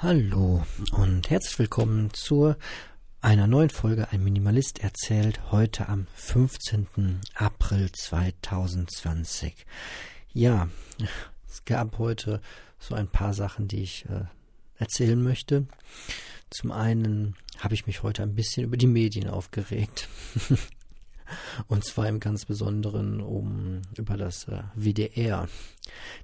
[0.00, 2.54] Hallo und herzlich willkommen zu
[3.20, 7.20] einer neuen Folge Ein Minimalist erzählt heute am 15.
[7.34, 9.66] April 2020.
[10.32, 10.68] Ja,
[11.48, 12.40] es gab heute
[12.78, 14.26] so ein paar Sachen, die ich äh,
[14.76, 15.66] erzählen möchte.
[16.48, 20.08] Zum einen habe ich mich heute ein bisschen über die Medien aufgeregt.
[21.66, 25.48] Und zwar im ganz Besonderen um über das äh, WDR.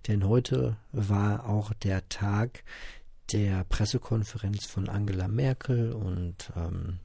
[0.06, 2.62] Denn heute war auch der Tag,
[3.32, 6.98] der Pressekonferenz von Angela Merkel und ähm,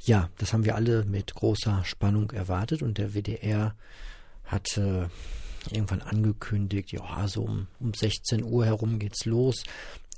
[0.00, 3.74] ja, das haben wir alle mit großer Spannung erwartet und der WDR
[4.44, 5.10] hatte
[5.70, 9.64] irgendwann angekündigt, ja, so um, um 16 Uhr herum geht's los.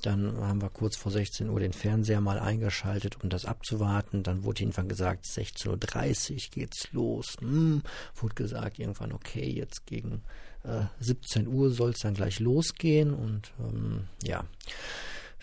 [0.03, 4.23] Dann haben wir kurz vor 16 Uhr den Fernseher mal eingeschaltet, um das abzuwarten.
[4.23, 7.37] Dann wurde irgendwann gesagt, 16.30 Uhr geht's los.
[7.41, 7.83] Hm,
[8.15, 10.23] wurde gesagt, irgendwann, okay, jetzt gegen
[10.65, 13.15] äh, 17 Uhr soll es dann gleich losgehen.
[13.15, 14.45] Und ähm, ja,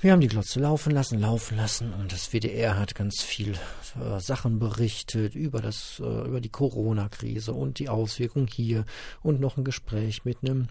[0.03, 1.93] wir haben die Glotze laufen lassen, laufen lassen.
[1.93, 3.54] Und das WDR hat ganz viel
[3.99, 8.85] äh, Sachen berichtet über das, äh, über die Corona-Krise und die Auswirkungen hier
[9.21, 10.68] und noch ein Gespräch mit einem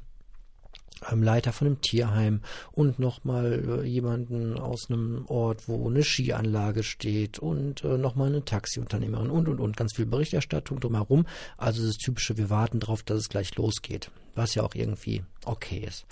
[1.22, 2.41] Leiter von einem Tierheim
[2.72, 8.44] und nochmal äh, jemanden aus einem Ort, wo eine Skianlage steht und äh, nochmal eine
[8.44, 11.27] Taxiunternehmerin und und und ganz viel Berichterstattung drumherum.
[11.56, 15.84] Also das typische, wir warten darauf, dass es gleich losgeht, was ja auch irgendwie okay
[15.86, 16.06] ist.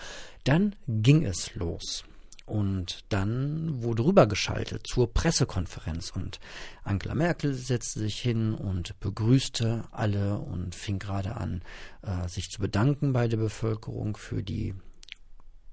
[0.45, 2.05] Dann ging es los.
[2.51, 6.41] Und dann wurde rübergeschaltet zur Pressekonferenz und
[6.83, 11.63] Angela Merkel setzte sich hin und begrüßte alle und fing gerade an,
[12.03, 14.75] äh, sich zu bedanken bei der Bevölkerung für die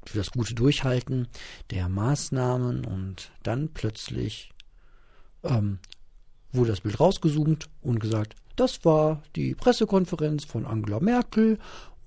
[0.06, 1.28] für das gute Durchhalten
[1.72, 2.86] der Maßnahmen.
[2.86, 4.52] Und dann plötzlich
[5.44, 5.80] ähm,
[6.52, 11.58] wurde das Bild rausgezoomt und gesagt, das war die Pressekonferenz von Angela Merkel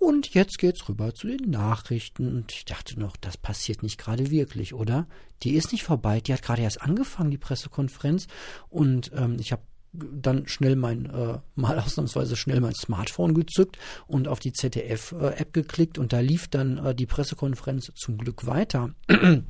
[0.00, 2.26] und jetzt geht's rüber zu den Nachrichten.
[2.26, 5.06] Und ich dachte noch, das passiert nicht gerade wirklich, oder?
[5.42, 6.22] Die ist nicht vorbei.
[6.22, 8.26] Die hat gerade erst angefangen, die Pressekonferenz.
[8.70, 9.62] Und ähm, ich habe
[9.92, 15.60] dann schnell mein, äh, mal ausnahmsweise schnell mein Smartphone gezückt und auf die ZDF-App äh,
[15.60, 18.94] geklickt und da lief dann äh, die Pressekonferenz zum Glück weiter.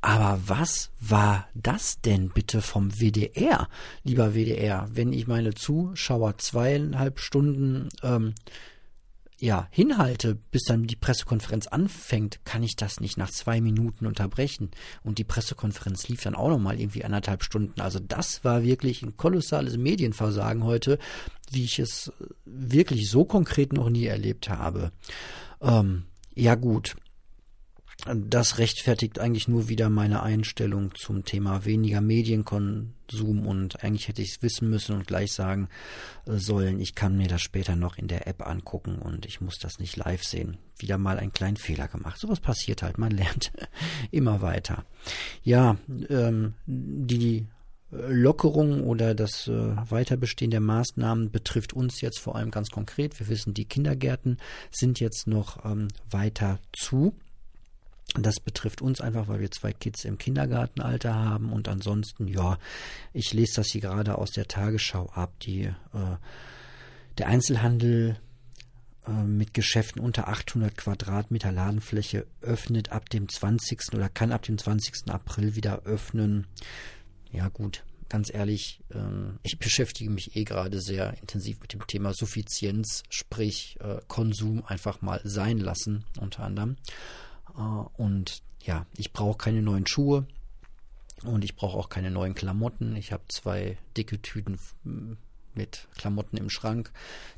[0.00, 3.68] Aber was war das denn bitte vom WDR,
[4.02, 8.34] lieber WDR, wenn ich meine Zuschauer zweieinhalb Stunden ähm,
[9.38, 14.70] ja, hinhalte, bis dann die Pressekonferenz anfängt, kann ich das nicht nach zwei Minuten unterbrechen.
[15.02, 17.80] Und die Pressekonferenz lief dann auch nochmal irgendwie anderthalb Stunden.
[17.80, 20.98] Also das war wirklich ein kolossales Medienversagen heute,
[21.50, 22.12] wie ich es
[22.46, 24.90] wirklich so konkret noch nie erlebt habe.
[25.60, 26.04] Ähm,
[26.34, 26.96] ja gut,
[28.14, 34.32] das rechtfertigt eigentlich nur wieder meine Einstellung zum Thema weniger Medienkonsum und eigentlich hätte ich
[34.32, 35.68] es wissen müssen und gleich sagen
[36.26, 39.58] äh, sollen, ich kann mir das später noch in der App angucken und ich muss
[39.58, 40.58] das nicht live sehen.
[40.78, 42.18] Wieder mal einen kleinen Fehler gemacht.
[42.18, 43.52] Sowas passiert halt, man lernt
[44.10, 44.84] immer weiter.
[45.42, 45.76] Ja,
[46.08, 47.46] ähm, die
[47.90, 49.52] Lockerung oder das äh,
[49.90, 53.18] Weiterbestehen der Maßnahmen betrifft uns jetzt vor allem ganz konkret.
[53.20, 54.38] Wir wissen, die Kindergärten
[54.70, 57.14] sind jetzt noch ähm, weiter zu.
[58.14, 62.58] Das betrifft uns einfach, weil wir zwei Kids im Kindergartenalter haben und ansonsten, ja,
[63.12, 65.38] ich lese das hier gerade aus der Tagesschau ab.
[65.40, 66.16] Die, äh,
[67.18, 68.18] der Einzelhandel
[69.06, 73.94] äh, mit Geschäften unter 800 Quadratmeter Ladenfläche öffnet ab dem 20.
[73.94, 75.08] oder kann ab dem 20.
[75.10, 76.46] April wieder öffnen.
[77.32, 78.98] Ja gut, ganz ehrlich, äh,
[79.42, 85.02] ich beschäftige mich eh gerade sehr intensiv mit dem Thema Suffizienz, sprich äh, Konsum einfach
[85.02, 86.76] mal sein lassen unter anderem.
[87.56, 90.26] Äh, und ja, ich brauche keine neuen Schuhe
[91.24, 92.96] und ich brauche auch keine neuen Klamotten.
[92.96, 94.58] Ich habe zwei dicke Tüten
[95.54, 96.92] mit Klamotten im Schrank,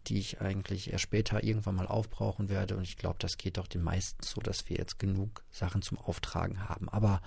[0.08, 2.76] die ich eigentlich erst später irgendwann mal aufbrauchen werde.
[2.76, 5.98] Und ich glaube, das geht doch den meisten so, dass wir jetzt genug Sachen zum
[5.98, 6.88] Auftragen haben.
[6.88, 7.22] Aber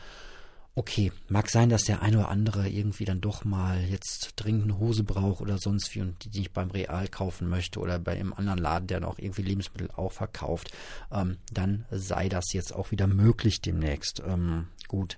[0.76, 4.80] okay, mag sein, dass der eine oder andere irgendwie dann doch mal jetzt dringend eine
[4.80, 8.34] Hose braucht oder sonst wie und die, ich beim Real kaufen möchte oder bei einem
[8.34, 10.72] anderen Laden, der noch irgendwie Lebensmittel auch verkauft,
[11.12, 14.22] ähm, dann sei das jetzt auch wieder möglich demnächst.
[14.26, 15.18] Ähm, gut,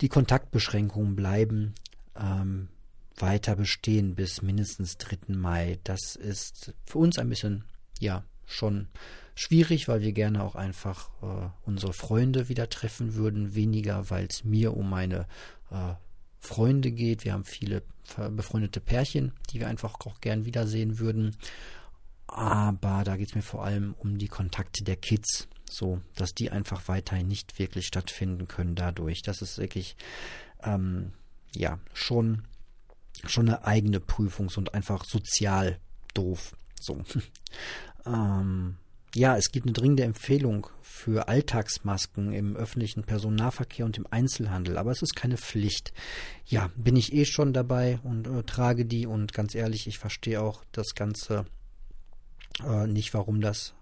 [0.00, 1.74] die Kontaktbeschränkungen bleiben
[2.16, 2.68] ähm,
[3.16, 5.34] weiter bestehen bis mindestens 3.
[5.34, 5.78] Mai.
[5.84, 7.64] Das ist für uns ein bisschen,
[8.00, 8.88] ja, schon
[9.34, 13.54] schwierig, weil wir gerne auch einfach äh, unsere Freunde wieder treffen würden.
[13.54, 15.26] Weniger, weil es mir um meine
[15.70, 15.94] äh,
[16.40, 17.24] Freunde geht.
[17.24, 17.82] Wir haben viele
[18.30, 21.36] befreundete Pärchen, die wir einfach auch gern wiedersehen würden.
[22.26, 25.48] Aber da geht es mir vor allem um die Kontakte der Kids.
[25.70, 29.22] So, dass die einfach weiterhin nicht wirklich stattfinden können dadurch.
[29.22, 29.96] Das ist wirklich,
[30.62, 31.12] ähm,
[31.54, 32.44] ja, schon,
[33.26, 35.78] schon eine eigene Prüfung und einfach sozial
[36.12, 36.54] doof.
[36.78, 37.02] So.
[38.06, 38.76] ähm,
[39.14, 44.90] ja, es gibt eine dringende Empfehlung für Alltagsmasken im öffentlichen Personennahverkehr und im Einzelhandel, aber
[44.90, 45.92] es ist keine Pflicht.
[46.46, 50.40] Ja, bin ich eh schon dabei und äh, trage die und ganz ehrlich, ich verstehe
[50.40, 51.46] auch das Ganze
[52.66, 53.74] äh, nicht, warum das.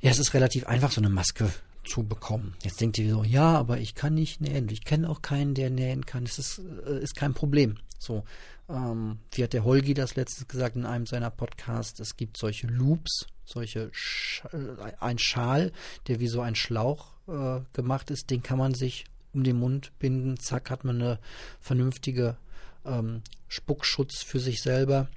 [0.00, 1.50] Ja, es ist relativ einfach, so eine Maske
[1.84, 2.54] zu bekommen.
[2.62, 4.68] Jetzt denkt ihr so, ja, aber ich kann nicht nähen.
[4.70, 6.24] Ich kenne auch keinen, der nähen kann.
[6.24, 7.76] Das ist, äh, ist kein Problem.
[8.02, 8.24] So,
[8.68, 12.00] ähm, wie hat der Holgi das letztes gesagt in einem seiner Podcasts?
[12.00, 15.72] Es gibt solche Loops, solche Sch äh, ein Schal,
[16.08, 18.30] der wie so ein Schlauch äh, gemacht ist.
[18.30, 20.38] Den kann man sich um den Mund binden.
[20.38, 21.18] Zack, hat man eine
[21.60, 22.36] vernünftige
[22.84, 25.08] ähm, Spuckschutz für sich selber.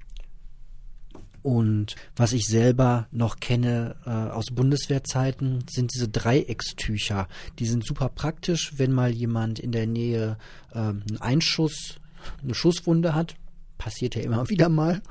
[1.42, 7.28] Und was ich selber noch kenne äh, aus Bundeswehrzeiten, sind diese Dreieckstücher.
[7.60, 10.38] Die sind super praktisch, wenn mal jemand in der Nähe
[10.72, 12.00] äh, einen Einschuss,
[12.42, 13.36] eine Schusswunde hat
[13.78, 15.02] passiert ja immer wieder mal,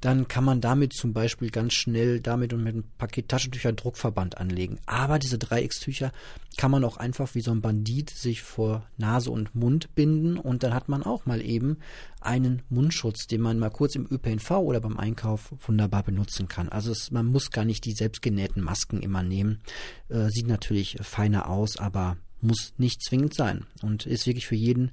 [0.00, 4.38] dann kann man damit zum Beispiel ganz schnell damit und mit einem Paket Taschentücher Druckverband
[4.38, 4.78] anlegen.
[4.86, 6.12] Aber diese Dreieckstücher
[6.56, 10.62] kann man auch einfach wie so ein Bandit sich vor Nase und Mund binden und
[10.62, 11.78] dann hat man auch mal eben
[12.20, 16.68] einen Mundschutz, den man mal kurz im ÖPNV oder beim Einkauf wunderbar benutzen kann.
[16.68, 19.60] Also es, man muss gar nicht die selbstgenähten Masken immer nehmen.
[20.08, 24.92] Äh, sieht natürlich feiner aus, aber muss nicht zwingend sein und ist wirklich für jeden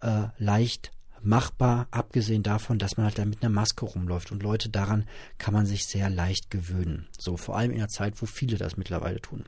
[0.00, 0.92] äh, leicht
[1.22, 4.32] machbar, abgesehen davon, dass man halt da mit einer Maske rumläuft.
[4.32, 5.06] Und Leute, daran
[5.38, 7.06] kann man sich sehr leicht gewöhnen.
[7.18, 9.44] So, vor allem in der Zeit, wo viele das mittlerweile tun.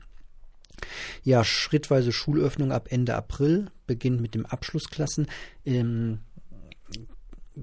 [1.23, 5.27] Ja, schrittweise Schulöffnung ab Ende April, beginnt mit dem Abschlussklassen.
[5.65, 6.19] Ähm,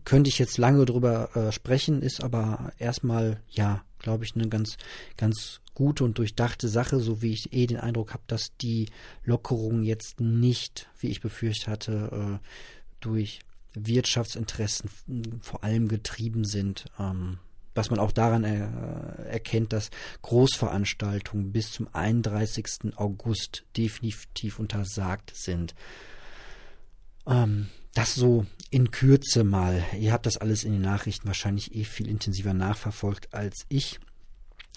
[0.04, 4.76] könnte ich jetzt lange drüber äh, sprechen, ist aber erstmal, ja, glaube ich, eine ganz,
[5.16, 8.88] ganz gute und durchdachte Sache, so wie ich eh den Eindruck habe, dass die
[9.24, 12.46] Lockerungen jetzt nicht, wie ich befürchtet hatte, äh,
[13.00, 13.40] durch
[13.74, 14.90] Wirtschaftsinteressen
[15.42, 16.86] vor allem getrieben sind.
[16.98, 17.38] Ähm,
[17.74, 19.90] was man auch daran er, erkennt, dass
[20.22, 22.96] Großveranstaltungen bis zum 31.
[22.96, 25.74] August definitiv untersagt sind.
[27.26, 29.84] Ähm, das so in Kürze mal.
[29.98, 34.00] Ihr habt das alles in den Nachrichten wahrscheinlich eh viel intensiver nachverfolgt als ich.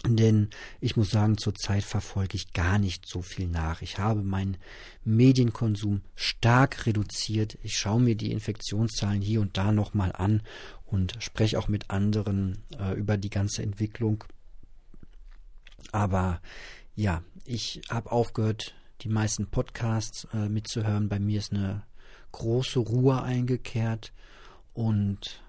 [0.05, 0.49] Denn
[0.81, 3.81] ich muss sagen, zurzeit verfolge ich gar nicht so viel nach.
[3.81, 4.57] Ich habe meinen
[5.05, 7.57] Medienkonsum stark reduziert.
[7.63, 10.41] Ich schaue mir die Infektionszahlen hier und da nochmal an
[10.85, 14.25] und spreche auch mit anderen äh, über die ganze Entwicklung.
[15.93, 16.41] Aber
[16.95, 21.07] ja, ich habe aufgehört, die meisten Podcasts äh, mitzuhören.
[21.07, 21.83] Bei mir ist eine
[22.33, 24.11] große Ruhe eingekehrt
[24.73, 25.41] und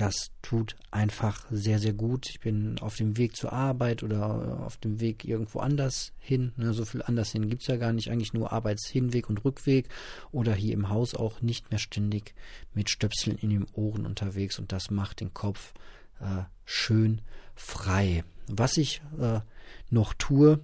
[0.00, 2.30] das tut einfach sehr, sehr gut.
[2.30, 6.52] Ich bin auf dem Weg zur Arbeit oder auf dem Weg irgendwo anders hin.
[6.56, 8.10] Ne, so viel anders hin gibt es ja gar nicht.
[8.10, 9.90] Eigentlich nur Arbeitshinweg und Rückweg
[10.32, 12.34] oder hier im Haus auch nicht mehr ständig
[12.72, 15.74] mit Stöpseln in den Ohren unterwegs und das macht den Kopf
[16.20, 17.20] äh, schön
[17.54, 18.24] frei.
[18.46, 19.40] Was ich äh,
[19.90, 20.60] noch tue,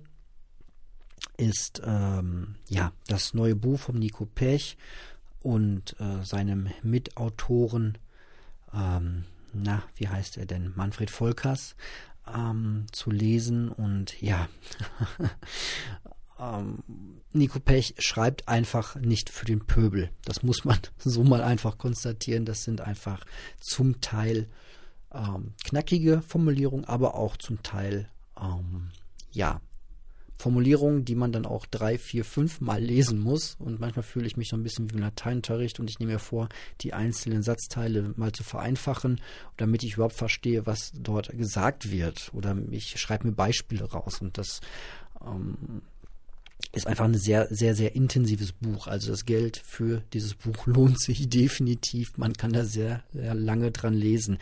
[1.36, 4.78] ist ähm, ja das neue Buch von Nico Pech
[5.42, 7.98] und äh, seinem Mitautoren
[8.76, 10.72] ähm, na, wie heißt er denn?
[10.76, 11.76] Manfred Volkers
[12.32, 14.48] ähm, zu lesen und ja,
[16.38, 16.82] ähm,
[17.32, 20.10] Nico Pech schreibt einfach nicht für den Pöbel.
[20.24, 22.44] Das muss man so mal einfach konstatieren.
[22.44, 23.24] Das sind einfach
[23.60, 24.48] zum Teil
[25.12, 28.08] ähm, knackige Formulierungen, aber auch zum Teil
[28.40, 28.90] ähm,
[29.30, 29.60] ja
[30.38, 33.56] Formulierungen, die man dann auch drei, vier, fünf Mal lesen muss.
[33.58, 36.18] Und manchmal fühle ich mich so ein bisschen wie im Lateinunterricht und ich nehme mir
[36.18, 36.48] vor,
[36.80, 39.20] die einzelnen Satzteile mal zu vereinfachen,
[39.56, 42.30] damit ich überhaupt verstehe, was dort gesagt wird.
[42.34, 44.60] Oder ich schreibe mir Beispiele raus und das
[45.24, 45.82] ähm,
[46.72, 48.86] ist einfach ein sehr, sehr, sehr intensives Buch.
[48.86, 52.16] Also das Geld für dieses Buch lohnt sich definitiv.
[52.16, 54.38] Man kann da sehr, sehr lange dran lesen.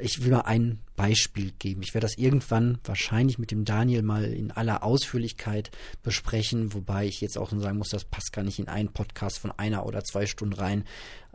[0.00, 1.82] Ich will mal ein Beispiel geben.
[1.82, 5.70] Ich werde das irgendwann wahrscheinlich mit dem Daniel mal in aller Ausführlichkeit
[6.02, 9.52] besprechen, wobei ich jetzt auch sagen muss, das passt gar nicht in einen Podcast von
[9.52, 10.84] einer oder zwei Stunden rein.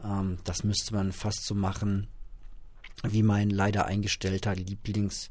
[0.04, 2.08] Ähm, das müsste man fast so machen,
[3.04, 5.30] wie mein leider eingestellter Lieblings-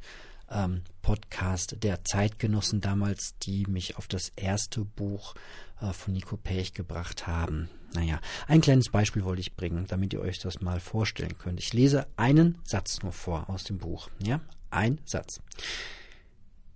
[0.50, 5.34] ähm, Podcast der Zeitgenossen damals, die mich auf das erste Buch
[5.80, 7.68] äh, von Nico Pech gebracht haben.
[7.94, 11.58] Naja, ein kleines Beispiel wollte ich bringen, damit ihr euch das mal vorstellen könnt.
[11.60, 14.10] Ich lese einen Satz nur vor aus dem Buch.
[14.18, 15.40] Ja, ein Satz.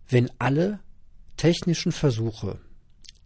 [0.09, 0.81] Wenn alle
[1.37, 2.59] technischen Versuche,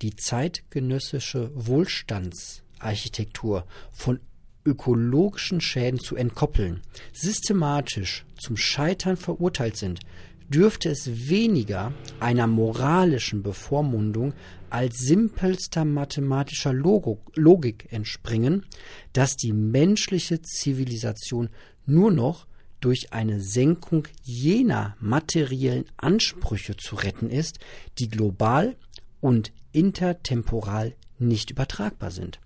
[0.02, 4.18] die zeitgenössische Wohlstandsarchitektur von
[4.64, 6.80] ökologischen Schäden zu entkoppeln,
[7.12, 10.00] systematisch zum Scheitern verurteilt sind,
[10.48, 14.34] dürfte es weniger einer moralischen Bevormundung
[14.70, 18.66] als simpelster mathematischer Logik entspringen,
[19.12, 21.48] dass die menschliche Zivilisation
[21.86, 22.46] nur noch
[22.80, 27.58] durch eine Senkung jener materiellen Ansprüche zu retten ist,
[27.98, 28.76] die global
[29.20, 32.40] und intertemporal nicht übertragbar sind.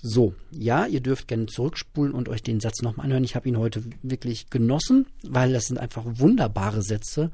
[0.00, 3.24] So, ja, ihr dürft gerne zurückspulen und euch den Satz nochmal anhören.
[3.24, 7.32] Ich habe ihn heute wirklich genossen, weil das sind einfach wunderbare Sätze,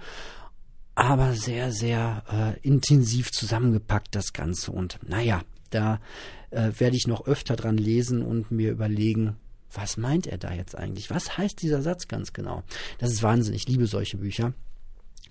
[0.94, 4.72] aber sehr, sehr äh, intensiv zusammengepackt das Ganze.
[4.72, 6.00] Und naja, da
[6.50, 9.36] äh, werde ich noch öfter dran lesen und mir überlegen,
[9.72, 11.10] was meint er da jetzt eigentlich?
[11.10, 12.62] Was heißt dieser Satz ganz genau?
[12.98, 13.54] Das ist Wahnsinn.
[13.54, 14.54] Ich liebe solche Bücher.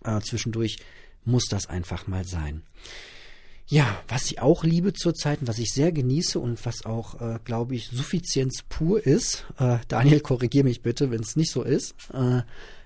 [0.03, 0.77] Äh, zwischendurch
[1.23, 2.61] muss das einfach mal sein.
[3.67, 7.39] Ja, was ich auch liebe zurzeit und was ich sehr genieße und was auch, äh,
[7.43, 11.95] glaube ich, Suffizienz pur ist, äh, Daniel, korrigier mich bitte, wenn es nicht so ist,
[12.13, 12.41] äh,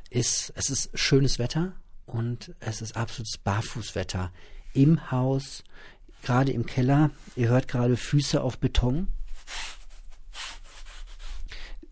[0.10, 1.74] ist, es ist schönes Wetter
[2.06, 4.32] und es ist absolutes Barfußwetter
[4.74, 5.64] im Haus,
[6.22, 7.10] gerade im Keller.
[7.36, 9.08] Ihr hört gerade Füße auf Beton.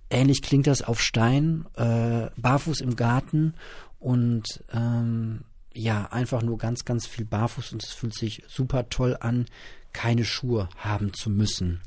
[0.09, 3.55] Ähnlich klingt das auf Stein, äh, barfuß im Garten
[3.99, 5.43] und ähm,
[5.75, 9.45] ja, einfach nur ganz, ganz viel barfuß und es fühlt sich super toll an,
[9.93, 11.81] keine Schuhe haben zu müssen.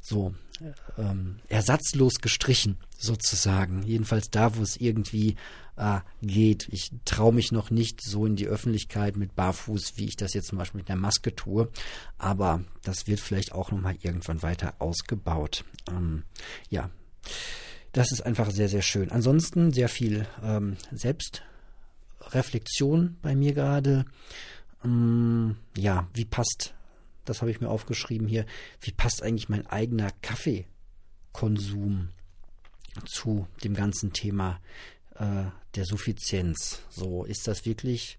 [0.00, 0.34] So,
[0.98, 3.82] ähm, ersatzlos gestrichen sozusagen.
[3.82, 5.36] Jedenfalls da, wo es irgendwie
[5.76, 6.68] äh, geht.
[6.70, 10.48] Ich traue mich noch nicht so in die Öffentlichkeit mit Barfuß, wie ich das jetzt
[10.48, 11.68] zum Beispiel mit einer Maske tue.
[12.18, 15.64] Aber das wird vielleicht auch nochmal irgendwann weiter ausgebaut.
[15.88, 16.24] Ähm,
[16.68, 16.90] ja,
[17.92, 19.10] das ist einfach sehr, sehr schön.
[19.10, 21.42] Ansonsten sehr viel ähm, Selbst
[22.30, 24.04] Reflexion bei mir gerade.
[24.84, 26.74] Ähm, ja, wie passt,
[27.24, 28.46] das habe ich mir aufgeschrieben hier,
[28.80, 32.08] wie passt eigentlich mein eigener Kaffeekonsum
[33.06, 34.60] zu dem ganzen Thema
[35.16, 36.82] äh, der Suffizienz?
[36.90, 38.18] So, ist das wirklich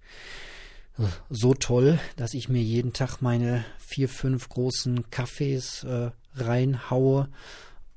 [0.98, 7.30] äh, so toll, dass ich mir jeden Tag meine vier, fünf großen Kaffees äh, reinhaue?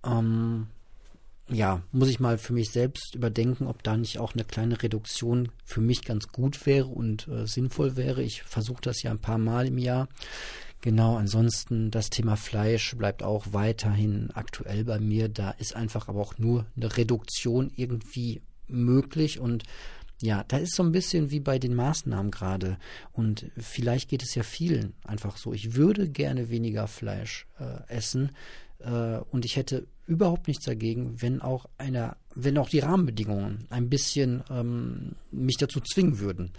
[0.05, 0.69] Ähm,
[1.49, 5.51] ja, muss ich mal für mich selbst überdenken, ob da nicht auch eine kleine Reduktion
[5.65, 8.23] für mich ganz gut wäre und äh, sinnvoll wäre.
[8.23, 10.09] Ich versuche das ja ein paar Mal im Jahr.
[10.81, 15.29] Genau, ansonsten das Thema Fleisch bleibt auch weiterhin aktuell bei mir.
[15.29, 19.65] Da ist einfach aber auch nur eine Reduktion irgendwie möglich und
[20.23, 22.79] ja, da ist so ein bisschen wie bei den Maßnahmen gerade.
[23.13, 25.53] Und vielleicht geht es ja vielen einfach so.
[25.53, 28.31] Ich würde gerne weniger Fleisch äh, essen
[28.81, 33.89] äh, und ich hätte überhaupt nichts dagegen, wenn auch einer, wenn auch die Rahmenbedingungen ein
[33.89, 36.53] bisschen ähm, mich dazu zwingen würden.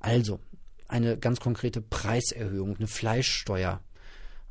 [0.00, 0.40] Also
[0.88, 3.80] eine ganz konkrete Preiserhöhung, eine Fleischsteuer.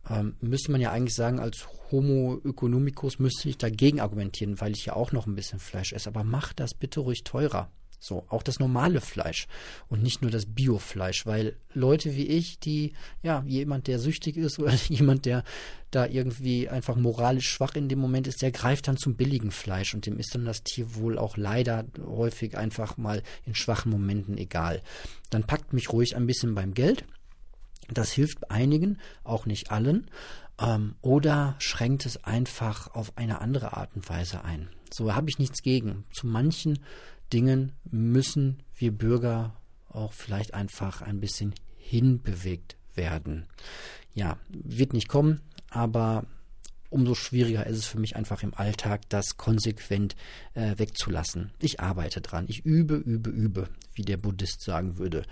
[0.10, 4.86] Ähm, müsste man ja eigentlich sagen, als Homo economicus müsste ich dagegen argumentieren, weil ich
[4.86, 6.10] ja auch noch ein bisschen Fleisch esse.
[6.10, 7.72] Aber mach das bitte ruhig teurer.
[8.04, 9.48] So, auch das normale Fleisch
[9.88, 12.92] und nicht nur das Biofleisch, weil Leute wie ich, die,
[13.22, 15.46] ja, jemand, der süchtig ist oder jemand, der
[15.90, 19.94] da irgendwie einfach moralisch schwach in dem Moment ist, der greift dann zum billigen Fleisch
[19.94, 24.38] und dem ist dann das Tier wohl auch leider häufig einfach mal in schwachen Momenten
[24.38, 24.82] egal.
[25.30, 27.06] Dann packt mich ruhig ein bisschen beim Geld.
[27.90, 30.10] Das hilft einigen, auch nicht allen.
[30.60, 34.68] Ähm, oder schränkt es einfach auf eine andere Art und Weise ein.
[34.92, 36.04] So habe ich nichts gegen.
[36.12, 36.80] Zu manchen
[37.34, 39.56] Dingen müssen wir Bürger
[39.90, 43.48] auch vielleicht einfach ein bisschen hinbewegt werden.
[44.14, 46.26] Ja, wird nicht kommen, aber
[46.90, 50.16] umso schwieriger ist es für mich einfach im Alltag, das konsequent
[50.54, 51.52] äh, wegzulassen.
[51.60, 55.24] Ich arbeite dran, ich übe, übe, übe, wie der Buddhist sagen würde.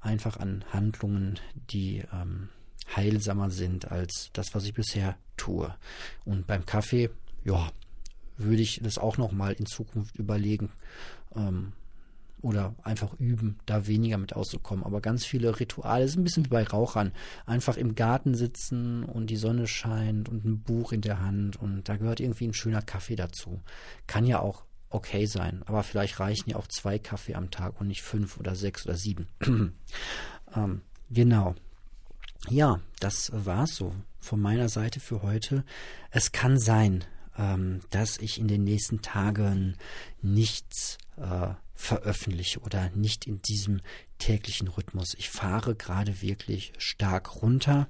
[0.00, 1.38] Einfach an Handlungen,
[1.70, 2.48] die ähm,
[2.94, 5.72] heilsamer sind als das, was ich bisher tue.
[6.24, 7.10] Und beim Kaffee,
[7.44, 7.70] ja,
[8.36, 10.70] würde ich das auch noch mal in Zukunft überlegen
[11.34, 11.72] ähm,
[12.42, 14.84] oder einfach üben, da weniger mit auszukommen.
[14.84, 17.12] Aber ganz viele Rituale, ist ein bisschen wie bei Rauchern,
[17.46, 21.88] einfach im Garten sitzen und die Sonne scheint und ein Buch in der Hand und
[21.88, 23.60] da gehört irgendwie ein schöner Kaffee dazu.
[24.06, 27.88] Kann ja auch okay sein, aber vielleicht reichen ja auch zwei Kaffee am Tag und
[27.88, 29.26] nicht fünf oder sechs oder sieben.
[30.54, 31.54] ähm, genau.
[32.48, 35.64] Ja, das war's so von meiner Seite für heute.
[36.10, 37.04] Es kann sein,
[37.38, 39.76] ähm, dass ich in den nächsten Tagen
[40.22, 43.80] nichts äh, veröffentliche oder nicht in diesem
[44.18, 45.14] täglichen Rhythmus.
[45.18, 47.88] Ich fahre gerade wirklich stark runter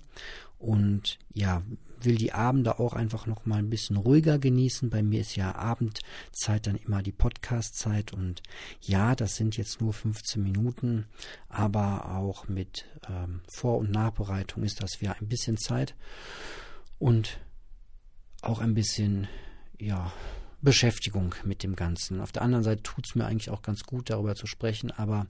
[0.58, 1.62] und ja,
[2.00, 4.90] will die Abende auch einfach noch mal ein bisschen ruhiger genießen.
[4.90, 8.42] Bei mir ist ja Abendzeit dann immer die Podcastzeit und
[8.80, 11.06] ja, das sind jetzt nur 15 Minuten,
[11.48, 15.94] aber auch mit ähm, Vor- und Nachbereitung ist das wieder ein bisschen Zeit
[16.98, 17.38] und
[18.42, 19.28] auch ein bisschen,
[19.78, 20.12] ja,
[20.62, 22.20] Beschäftigung mit dem Ganzen.
[22.20, 24.90] Auf der anderen Seite tut es mir eigentlich auch ganz gut, darüber zu sprechen.
[24.90, 25.26] Aber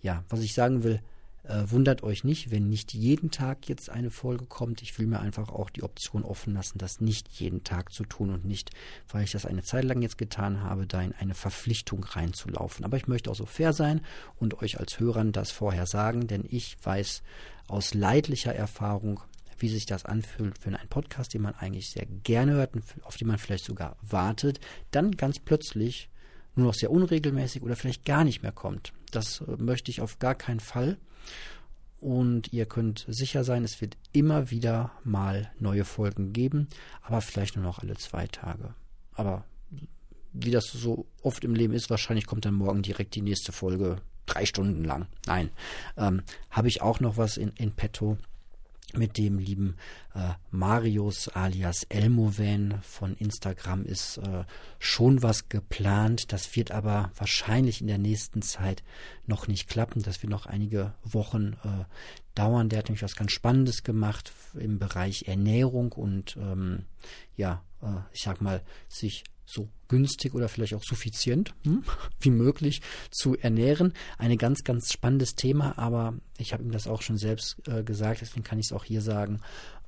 [0.00, 1.02] ja, was ich sagen will,
[1.44, 4.82] äh, wundert euch nicht, wenn nicht jeden Tag jetzt eine Folge kommt.
[4.82, 8.30] Ich will mir einfach auch die Option offen lassen, das nicht jeden Tag zu tun
[8.30, 8.70] und nicht,
[9.08, 12.84] weil ich das eine Zeit lang jetzt getan habe, da in eine Verpflichtung reinzulaufen.
[12.84, 14.02] Aber ich möchte auch so fair sein
[14.36, 17.22] und euch als Hörern das vorher sagen, denn ich weiß
[17.66, 19.20] aus leidlicher Erfahrung,
[19.58, 23.16] wie sich das anfühlt, wenn ein Podcast, den man eigentlich sehr gerne hört und auf
[23.16, 24.60] den man vielleicht sogar wartet,
[24.90, 26.08] dann ganz plötzlich
[26.54, 28.92] nur noch sehr unregelmäßig oder vielleicht gar nicht mehr kommt.
[29.10, 30.98] Das äh, möchte ich auf gar keinen Fall.
[32.00, 36.68] Und ihr könnt sicher sein, es wird immer wieder mal neue Folgen geben,
[37.02, 38.74] aber vielleicht nur noch alle zwei Tage.
[39.14, 39.44] Aber
[40.32, 43.96] wie das so oft im Leben ist, wahrscheinlich kommt dann morgen direkt die nächste Folge
[44.26, 45.06] drei Stunden lang.
[45.26, 45.50] Nein,
[45.96, 48.18] ähm, habe ich auch noch was in, in petto
[48.94, 49.76] mit dem lieben
[50.14, 54.44] äh, Marius alias Elmovan von Instagram ist äh,
[54.78, 56.32] schon was geplant.
[56.32, 58.82] Das wird aber wahrscheinlich in der nächsten Zeit
[59.26, 60.02] noch nicht klappen.
[60.02, 61.84] Das wird noch einige Wochen äh,
[62.34, 62.68] dauern.
[62.68, 66.86] Der hat nämlich was ganz Spannendes gemacht im Bereich Ernährung und ähm,
[67.36, 71.82] ja, äh, ich sag mal, sich so günstig oder vielleicht auch suffizient hm,
[72.20, 73.94] wie möglich zu ernähren.
[74.18, 78.20] Ein ganz, ganz spannendes Thema, aber ich habe ihm das auch schon selbst äh, gesagt,
[78.20, 79.40] deswegen kann ich es auch hier sagen.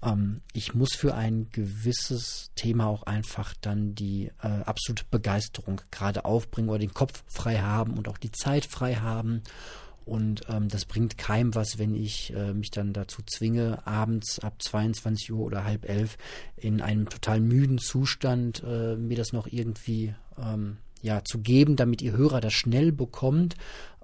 [0.02, 6.24] Ähm, ich muss für ein gewisses Thema auch einfach dann die äh, absolute Begeisterung gerade
[6.24, 9.42] aufbringen oder den Kopf frei haben und auch die Zeit frei haben.
[10.10, 14.60] Und ähm, das bringt keinem was, wenn ich äh, mich dann dazu zwinge, abends ab
[14.60, 16.18] 22 Uhr oder halb elf
[16.56, 22.02] in einem total müden Zustand äh, mir das noch irgendwie ähm, ja, zu geben, damit
[22.02, 23.54] ihr Hörer das schnell bekommt,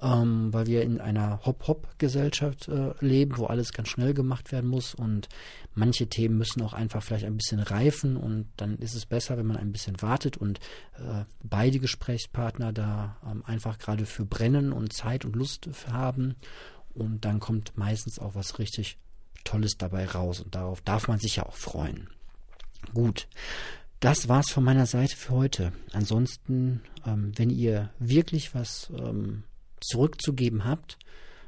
[0.01, 4.95] ähm, weil wir in einer Hop-Hop-Gesellschaft äh, leben, wo alles ganz schnell gemacht werden muss
[4.95, 5.29] und
[5.75, 9.47] manche Themen müssen auch einfach vielleicht ein bisschen reifen und dann ist es besser, wenn
[9.47, 10.59] man ein bisschen wartet und
[10.95, 16.35] äh, beide Gesprächspartner da ähm, einfach gerade für brennen und Zeit und Lust haben
[16.95, 18.99] und dann kommt meistens auch was richtig
[19.45, 22.09] Tolles dabei raus und darauf darf man sich ja auch freuen.
[22.93, 23.29] Gut.
[24.01, 25.73] Das war's von meiner Seite für heute.
[25.93, 29.45] Ansonsten, ähm, wenn ihr wirklich was ähm,
[29.81, 30.99] zurückzugeben habt,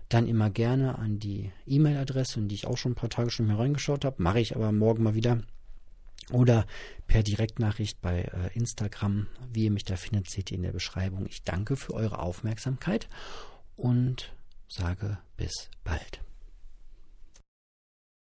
[0.09, 3.47] dann immer gerne an die E-Mail-Adresse, in die ich auch schon ein paar Tage schon
[3.47, 5.43] mal reingeschaut habe, mache ich aber morgen mal wieder.
[6.31, 6.67] Oder
[7.07, 9.27] per Direktnachricht bei äh, Instagram.
[9.53, 11.27] Wie ihr mich da findet, seht ihr in der Beschreibung.
[11.27, 13.09] Ich danke für eure Aufmerksamkeit
[13.77, 14.33] und
[14.69, 16.21] sage bis bald.